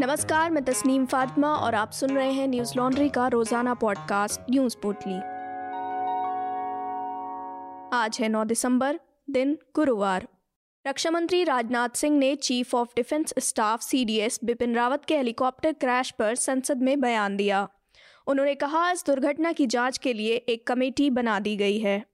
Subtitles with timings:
[0.00, 4.76] नमस्कार, मैं तस्नीम फातिमा और आप सुन रहे हैं न्यूज़ लॉन्ड्री का रोज़ाना पॉडकास्ट न्यूज़
[4.82, 5.14] पोटली।
[7.96, 10.28] आज है 9 दिसंबर, दिन गुरुवार।
[10.86, 16.10] रक्षा मंत्री राजनाथ सिंह ने chief of defence staff CDS Bipin Rawat के हेलीकॉप्टर क्रैश
[16.10, 17.68] पर संसद में बयान दिया।
[18.26, 22.04] उन्होंने कहा, इस दुर्घटना की जाँच के लिए एक कमेटी बना दी गई है।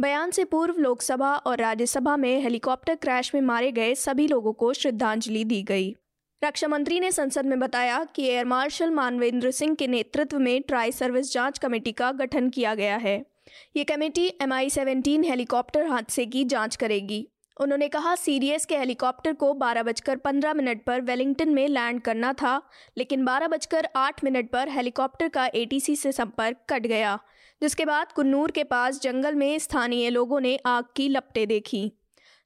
[0.00, 4.72] बयान से पूर्व लोकसभा और राज्यसभा में हेलीकॉप्टर क्रैश में मारे गए सभी लोगों को
[4.72, 5.96] श्रद्धांजलि दी गई।
[6.44, 10.92] रक्षा मंत्री ने संसद में बताया कि एयर मार्शल मानवेंद्र सिंह के नेतृत्व में ट्राई
[10.92, 13.14] सर्विस जाँच कमेटी का गठन किया गया है।
[13.76, 17.26] ये committee M I seventeen helicopter हादसे की जाँच करेगी।
[17.60, 22.32] उन्होंने कहा, सीडीएस के हेलीकॉप्टर को बारह बजकर पंद्रह मिनट पर वेलिंगटन में लैंड करना
[22.32, 22.60] था,
[22.98, 27.18] लेकिन बारह बजकर आठ मिनट पर हेलीकॉप्टर का एटीसी से संपर्क कट गया,
[27.62, 31.90] जिसके बाद कुन्नूर के पास जंगल में स्थानीय लोगों ने आग की लपटें देखी।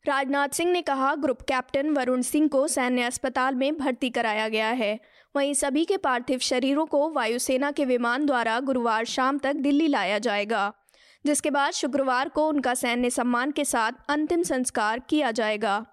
[0.07, 4.69] राजनाथ सिंह ने कहा, ग्रुप कैप्टन वरुण सिंह को सैन्य अस्पताल में भर्ती कराया गया
[4.69, 4.99] है।
[5.35, 10.19] वहीं सभी के पार्थिव शरीरों को वायुसेना के विमान द्वारा गुरुवार शाम तक दिल्ली लाया
[10.19, 10.73] जाएगा,
[11.25, 15.85] जिसके बाद शुक्रवार को उनका सैन्य सम्मान के साथ अंतिम संस्कार किया जाएगा।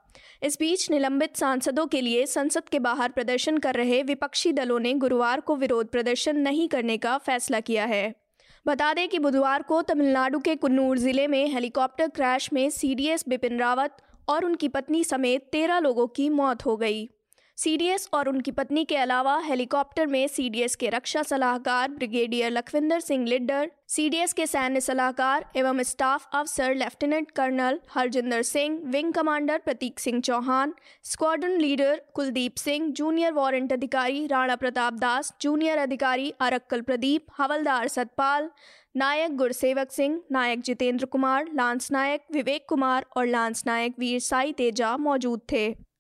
[0.44, 4.94] इस बीच निलंबित सांसदों के लिए संसद के बाहर प्रदर्शन कर रहे विपक्षी दलों ने
[4.94, 8.23] गुरुवार को विरोध प्रदर्शन नहीं करने का फैसला किया है।
[8.66, 13.60] बता दें कि बुधवार को तमिलनाडु के कन्नूर ज़िले में हेलीकॉप्टर क्रैश में सीडीएस बिपिन
[13.60, 13.98] रावत
[14.28, 17.10] और उनकी पत्नी समेत तेरह लोगों की मौत हो गई।
[17.58, 23.26] सीडीएस और उनकी पत्नी के अलावा हेलीकॉप्टर में सीडीएस के रक्षा सलाहकार ब्रिगेडियर लखविंदर सिंह
[23.28, 30.00] लिड्डर, सीडीएस के सैन्य सलाहकार एवं स्टाफ अफसर lieutenant colonel Harjinder Singh, wing commander Prateek
[30.00, 30.74] Singh Chauhan,
[31.04, 37.88] squadron leader Kuldeep Singh, junior warrant अधिकारी राणा प्रताप दास, जूनियर अधिकारी अरक्कल प्रदीप, हवलदार
[37.88, 38.50] सतपाल,
[38.96, 44.52] नायक गुरसेवक सिंह, नायक जितेंद्र कुमार, लांस नायक विवेक कुमार और लांस नायक वीर साई
[44.52, 45.93] तेजा मौजूद थे।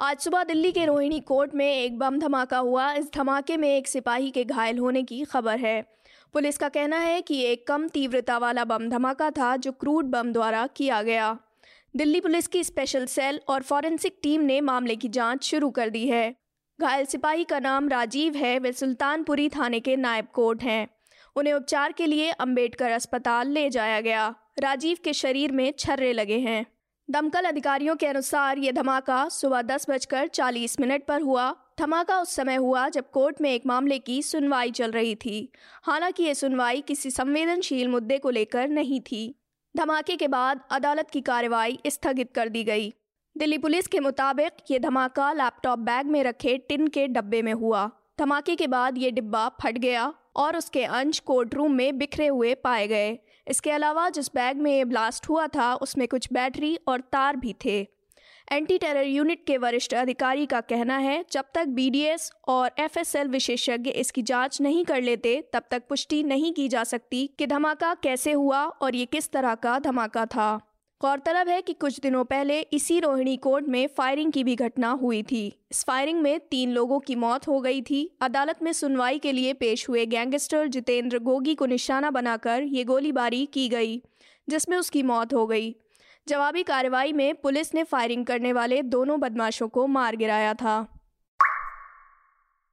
[0.00, 3.88] आज सुबह दिल्ली के रोहिणी कोर्ट में एक बम धमाका हुआ। इस धमाके में एक
[3.88, 5.82] सिपाही के घायल होने की खबर है।
[6.32, 10.32] पुलिस का कहना है कि एक कम तीव्रता वाला बम धमाका था जो क्रूड बम
[10.32, 11.38] द्वारा किया गया।
[11.96, 16.06] दिल्ली पुलिस की स्पेशल सेल और फॉरेंसिक टीम ने मामले की जाँच शुरू कर दी
[16.08, 16.34] है।
[16.80, 20.86] घायल सिपाही का नाम राजीव है। वे सुल्तानपुरी थाने के नायब कोर्ट हैं।
[21.36, 26.38] उन्हें उपचार के लिए अंबेडकर अस्पताल ले जाया गया। राजीव के शरीर में छर्रे लगे
[26.38, 26.66] हैं।
[27.08, 32.34] दमकल अधिकारियों के अनुसार ये धमाका सुबह दस बजकर चालीस मिनट पर हुआ। धमाका उस
[32.34, 35.52] समय हुआ जब कोर्ट में एक मामले की सुनवाई चल रही थी।
[35.82, 39.34] हालाँकि ये सुनवाई किसी संवेदनशील मुद्दे को लेकर नहीं थी।
[39.76, 42.92] धमाके के बाद अदालत की कार्रवाई स्थगित कर दी गई।
[43.36, 47.90] दिल्ली पुलिस के मुताबिक ये धमाका लैपटॉप बैग में रखे टिन के डब्बे में हुआ।
[48.18, 52.54] धमाके के बाद ये डिब्बा फट गया और उसके अंश कोर्ट रूम में बिखरे हुए
[52.54, 57.00] पाए गए। इसके अलावा जिस बैग में ये ब्लास्ट हुआ था, उसमें कुछ बैटरी और
[57.00, 57.88] तार भी थे।
[58.52, 63.90] एंटी टेरर यूनिट के वरिष्ठ अधिकारी का कहना है, जब तक बीडीएस और एफएसएल विशेषज्ञ
[63.90, 68.32] इसकी जाँच नहीं कर लेते, तब तक पुष्टि नहीं की जा सकती कि धमाका कैसे
[68.32, 70.71] हुआ और ये किस तरह का धमाका था।
[71.02, 75.22] गौरतलब है कि कुछ दिनों पहले इसी रोहिणी कोर्ट में फायरिंग की भी घटना हुई
[75.22, 79.32] थी। इस फायरिंग में तीन लोगों की मौत हो गई थी। अदालत में सुनवाई के
[79.32, 84.02] लिए पेश हुए गैंगस्टर जितेंद्र गोगी को निशाना बनाकर ये गोलीबारी की गई,
[84.48, 85.74] जिसमें उसकी मौत हो गई।
[86.28, 90.91] जवाबी कार्रवाई में पुलिस ने फायरिंग करने वाले दोनों बदमाशों को मार गिराया था।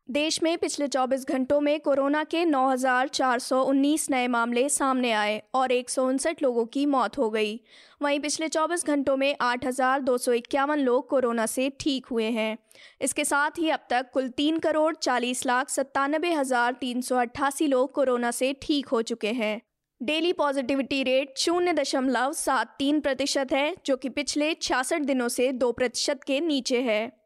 [0.10, 5.90] देश में पिछले 24 घंटों में कोरोना के 9,419 नए मामले सामने आए और एक
[5.90, 7.60] सौ उनसठ लोगों की मौत हो गई।
[8.02, 12.30] वहीं पिछले 24 घंटों में आठ हज़ार दो सौ इक्यावन लोग कोरोना से ठीक हुए
[12.30, 12.58] हैं।
[13.02, 17.68] इसके साथ ही अब तक कुल तीन करोड़ चालीस लाख सत्तानबे हज़ार तीन सौ अट्ठासी
[17.68, 19.62] लोग कोरोना से ठीक हो चुके हैं।
[20.02, 25.52] डेली पॉजिटिविटी रेट शून्य दशमलव सात तीन प्रतिशत है जो कि पिछले छियासठ दिनों से
[25.54, 27.19] दो प्रतिशत के नीचे है।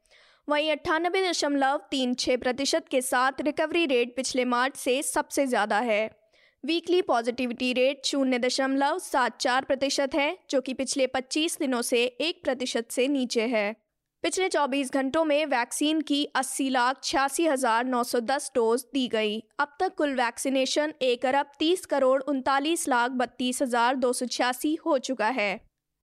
[0.48, 5.80] वहीं अट्ठानबे दशमलव तीन छः प्रतिशत के साथ रिकवरी रेट पिछले मार्च से सबसे ज़्यादा
[5.80, 6.10] है।
[6.64, 12.04] वीकली पॉजिटिविटी रेट शून्य दशमलव सात चार प्रतिशत है, जो कि पिछले 25 दिनों से
[12.04, 13.76] एक प्रतिशत से नीचे है।
[14.24, 19.08] पिछले 24 घंटों में वैक्सीन की अस्सी लाख छियासी हज़ार नौ सौ दस डोज दी
[19.08, 24.26] गई। अब तक कुल वैक्सीनेशन एक अरब तीस करोड़ उनतालीस लाख बत्तीस हज़ार दो सौ
[24.28, 25.54] छियासी हो चुका है।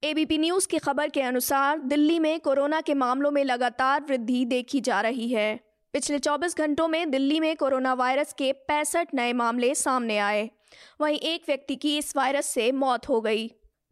[0.02, 4.80] एबीपी न्यूज़ की खबर के अनुसार दिल्ली में कोरोना के मामलों में लगातार वृद्धि देखी
[4.80, 5.60] जा रही है।
[5.92, 10.50] पिछले 24 घंटों में दिल्ली में कोरोना वायरस के पैंसठ नए मामले सामने आए।
[11.00, 13.48] वहीं एक व्यक्ति की इस वायरस से मौत हो गई।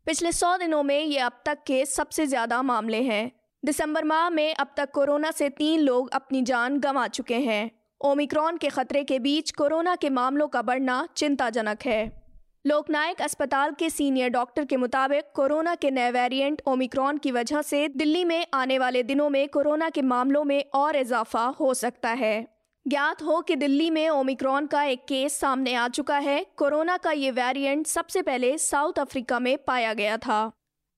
[0.06, 3.30] पिछले 100 दिनों में ये अब तक के सबसे ज़्यादा मामले हैं।
[3.64, 7.70] दिसंबर माह में अब तक कोरोना से तीन लोग अपनी जान गंवा चुके हैं।
[8.00, 12.17] ओमिक्रॉन के खतरे के बीच कोरोना के मामलों का बढ़ना चिंताजनक है।
[12.68, 17.88] लोकनायक अस्पताल के सीनियर डॉक्टर के मुताबिक कोरोना के नए वेरिएंट ओमिक्रॉन की वजह से
[17.88, 22.46] दिल्ली में आने वाले दिनों में कोरोना के मामलों में और इजाफा हो सकता है।
[22.86, 27.12] ज्ञात हो कि दिल्ली में ओमिक्रॉन का एक केस सामने आ चुका है। कोरोना का
[27.12, 30.50] ये वेरिएंट सबसे पहले साउथ अफ्रीका में पाया गया था।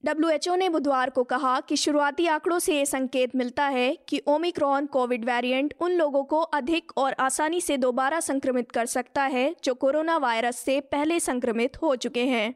[0.05, 4.87] डब्ल्यूएचओ ने बुधवार को कहा कि शुरुआती आंकड़ों से ये संकेत मिलता है कि ओमिक्रॉन
[4.87, 9.75] कोविड वेरिएंट उन लोगों को अधिक और आसानी से दोबारा संक्रमित कर सकता है जो
[9.75, 12.55] कोरोना वायरस से पहले संक्रमित हो चुके हैं।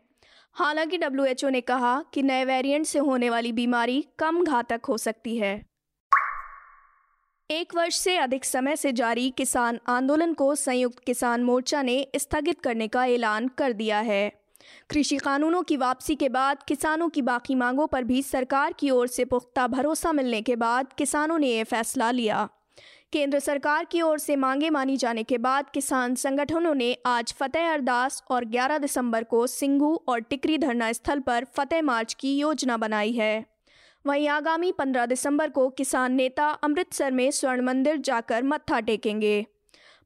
[0.52, 5.36] हालाँकि डब्ल्यूएचओ ने कहा कि नए वेरिएंट से होने वाली बीमारी कम घातक हो सकती
[5.36, 5.64] है।
[7.50, 12.60] एक वर्ष से अधिक समय से जारी किसान आंदोलन को संयुक्त किसान मोर्चा ने स्थगित
[12.60, 14.43] करने का ऐलान कर दिया है।
[14.90, 19.06] कृषि कानूनों की वापसी के बाद किसानों की बाकी मांगों पर भी सरकार की ओर
[19.06, 22.48] से पुख्ता भरोसा मिलने के बाद किसानों ने यह फैसला लिया।
[23.12, 27.72] केंद्र सरकार की ओर से मांगे मानी जाने के बाद किसान संगठनों ने आज फतेह
[27.72, 32.76] अरदास और 11 दिसंबर को सिंघू और टिकरी धरना स्थल पर फतेह मार्च की योजना
[32.76, 33.44] बनाई है।
[34.06, 39.46] वहीं आगामी 15 दिसंबर को किसान नेता अमृतसर में स्वर्ण मंदिर जाकर मत्था टेकेंगे।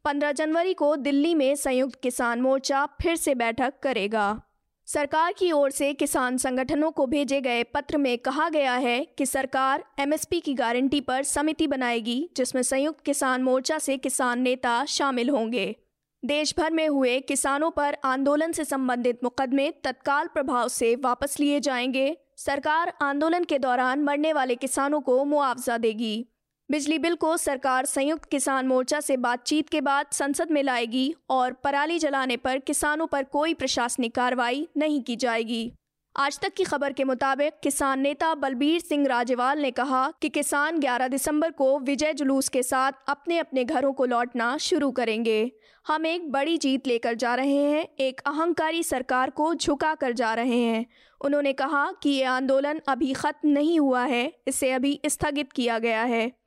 [0.05, 4.41] 15 जनवरी को दिल्ली में संयुक्त किसान मोर्चा फिर से बैठक करेगा।
[4.89, 9.27] सरकार की ओर से किसान संगठनों को भेजे गए पत्र में कहा गया है कि
[9.27, 15.31] सरकार एमएसपी की गारंटी पर समिति बनाएगी, जिसमें संयुक्त किसान मोर्चा से किसान नेता शामिल
[15.31, 15.77] होंगे।
[16.25, 21.61] देश भर में हुए किसानों पर आंदोलन से संबंधित मुकदमे तत्काल प्रभाव से वापस लिए
[21.61, 26.29] जाएँगे। सरकार आंदोलन के दौरान मरने वाले किसानों को मुआवजा देगी।
[26.71, 31.53] बिजली बिल को सरकार संयुक्त किसान मोर्चा से बातचीत के बाद संसद में लाएगी और
[31.53, 35.73] पराली जलाने पर किसानों पर कोई प्रशासनिक कार्रवाई नहीं की जाएगी।
[36.17, 40.79] आज तक की खबर के मुताबिक किसान नेता बलबीर सिंह राजेवाल ने कहा कि किसान
[40.79, 45.53] 11 दिसंबर को विजय जुलूस के साथ अपने अपने घरों को लौटना शुरू करेंगे।
[45.87, 50.35] हम एक बड़ी जीत लेकर जा रहे हैं, एक अहंकारी सरकार को झुका कर जा
[50.35, 50.87] रहे हैं।
[51.21, 56.03] उन्होंने कहा कि ये आंदोलन अभी खत्म नहीं हुआ है, इसे अभी स्थगित किया गया
[56.03, 56.38] है।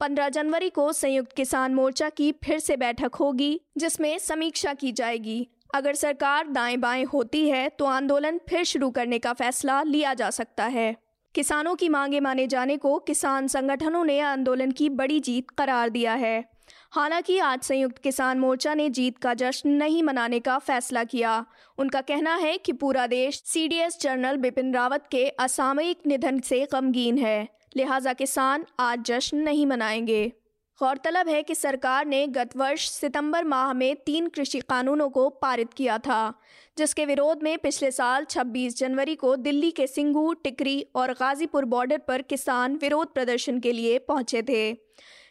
[0.00, 5.48] 15 जनवरी को संयुक्त किसान मोर्चा की फिर से बैठक होगी, जिसमें समीक्षा की जाएगी।
[5.74, 10.30] अगर सरकार दाएँ बाएँ होती है तो आंदोलन फिर शुरू करने का फैसला लिया जा
[10.30, 10.96] सकता है।
[11.34, 16.14] किसानों की मांगे माने जाने को किसान संगठनों ने आंदोलन की बड़ी जीत करार दिया
[16.14, 16.44] है।
[16.92, 21.44] हालाँकि आज संयुक्त किसान मोर्चा ने जीत का जश्न नहीं मनाने का फैसला किया।
[21.78, 27.18] उनका कहना है कि पूरा देश सीडीएस जनरल बिपिन रावत के असामयिक निधन से गमगीन
[27.18, 30.32] है। लिहाजा किसान आज जश्न नहीं मनाएँगे।
[30.80, 35.74] गौरतलब है कि सरकार ने गत वर्ष सितंबर माह में तीन कृषि कानूनों को पारित
[35.74, 36.34] किया था,
[36.78, 41.98] जिसके विरोध में पिछले साल 26 जनवरी को दिल्ली के सिंगू, टिकरी और गाजीपुर बॉर्डर
[41.98, 44.74] पर किसान विरोध प्रदर्शन के लिए पहुँचे थे।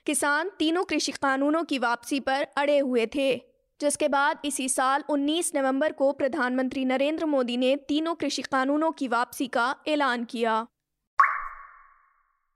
[0.06, 3.42] किसान तीनों कृषि कानूनों की वापसी पर अड़े हुए थे,
[3.82, 9.08] जिसके बाद इसी साल 19 नवंबर को प्रधानमंत्री नरेंद्र मोदी ने तीनों कृषि कानूनों की
[9.08, 10.68] वापसी का ऐलान किया।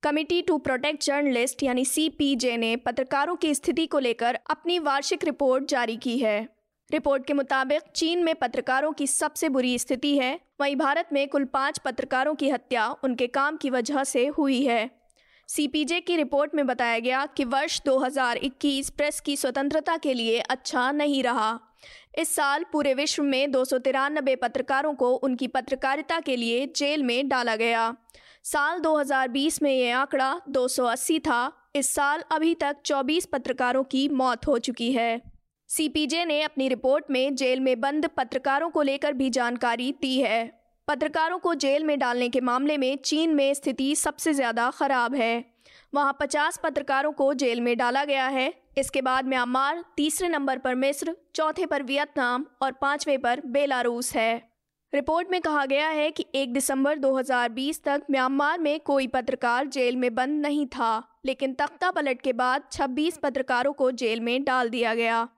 [0.04, 5.64] कमिटी टू प्रोटेक्ट जर्नलिस्ट यानी सी ने पत्रकारों की स्थिति को लेकर अपनी वार्षिक रिपोर्ट
[5.64, 6.48] जारी की है।
[6.92, 11.44] रिपोर्ट के मुताबिक चीन में पत्रकारों की सबसे बुरी स्थिति है। वहीं भारत में कुल
[11.44, 14.90] पाँच पत्रकारों की हत्या उनके काम की वजह से हुई है।
[15.48, 20.92] सीपीजे की रिपोर्ट में बताया गया कि वर्ष 2021 प्रेस की स्वतंत्रता के लिए अच्छा
[20.92, 21.60] नहीं रहा।
[22.18, 27.02] इस साल पूरे विश्व में दो सौ तिरानबे पत्रकारों को उनकी पत्रकारिता के लिए जेल
[27.02, 27.96] में डाला गया।
[28.44, 34.46] साल 2020 में ये आंकड़ा 280 था। इस साल अभी तक 24 पत्रकारों की मौत
[34.46, 35.22] हो चुकी है।
[35.70, 40.44] सीपीजे ने अपनी रिपोर्ट में जेल में बंद पत्रकारों को लेकर भी जानकारी दी है।
[40.88, 45.44] पत्रकारों को जेल में डालने के मामले में चीन में स्थिति सबसे ज़्यादा खराब है।
[45.94, 50.74] वहाँ 50 पत्रकारों को जेल में डाला गया है। इसके बाद म्यांमार तीसरे नंबर पर
[50.74, 54.53] मिस्र, चौथे पर वियतनाम और पाँचवें पर बेलारूस है।
[54.94, 59.96] रिपोर्ट में कहा गया है कि 1 दिसंबर 2020 तक म्यांमार में कोई पत्रकार जेल
[59.96, 64.68] में बंद नहीं था, लेकिन तख्ता पलट के बाद 26 पत्रकारों को जेल में डाल
[64.68, 65.28] दिया गया।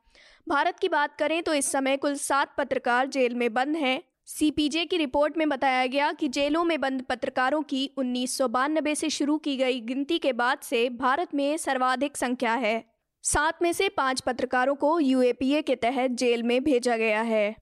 [0.49, 4.85] भारत की बात करें तो इस समय कुल सात पत्रकार जेल में बंद हैं। सीपीजे
[4.85, 9.11] की रिपोर्ट में बताया गया कि जेलों में बंद पत्रकारों की उन्नीस सौ बानबे से
[9.11, 12.83] शुरू की गई गिनती के बाद से भारत में सर्वाधिक संख्या है।
[13.25, 17.55] सात में से पाँच पत्रकारों को यूएपीए के तहत जेल में भेजा गया है।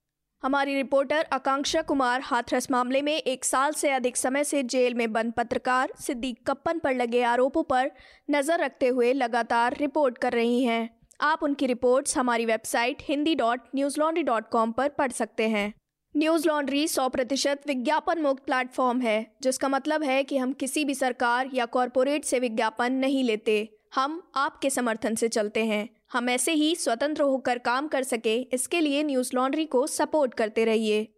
[0.45, 5.13] हमारी रिपोर्टर आकांक्षा कुमार हाथरस मामले में एक साल से अधिक समय से जेल में
[5.13, 7.91] बंद पत्रकार सिद्दीक कप्पन पर लगे आरोपों पर
[8.31, 13.61] नज़र रखते हुए लगातार रिपोर्ट कर रही हैं। आप उनकी रिपोर्ट्स हमारी website Hindi dot
[13.75, 15.73] news laundry dot com पर पढ़ सकते हैं।
[16.17, 20.95] न्यूज़ लॉन्ड्री सौ प्रतिशत विज्ञापन मुक्त प्लेटफॉर्म है, जिसका मतलब है कि हम किसी भी
[20.95, 26.53] सरकार या कॉरपोरेट से विज्ञापन नहीं लेते। हम आपके समर्थन से चलते हैं। हम ऐसे
[26.53, 31.09] ही स्वतंत्र होकर काम कर सके, इसके लिए न्यूज़ लॉन्ड्री को सपोर्ट करते रहिए।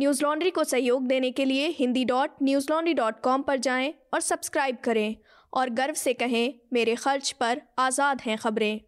[0.00, 3.92] न्यूज़ लॉन्ड्री को सहयोग देने के लिए Hindi dot news laundry dot com पर जाएँ
[4.14, 5.16] और सब्सक्राइब करें
[5.52, 8.80] और गर्व से कहें, मेरे खर्च पर आज़ाद हैं खबरें।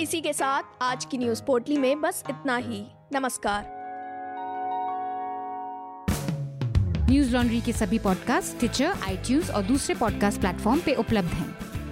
[0.00, 3.74] इसी के साथ आज की न्यूज़ पोर्टली में बस इतना ही। नमस्कार।
[7.10, 11.75] न्यूज़ लॉन्ड्री के सभी पॉडकास्ट ट्विटर आई और दूसरे पॉडकास्ट प्लेटफॉर्म पे उपलब्ध हैं।